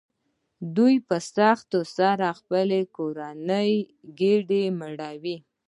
دوی 0.75 0.95
په 1.07 1.15
سختۍ 1.33 1.79
سره 1.97 2.27
د 2.33 2.35
خپلې 2.39 2.81
کورنۍ 2.95 3.71
ګېډه 4.19 4.61
مړوي 4.79 5.37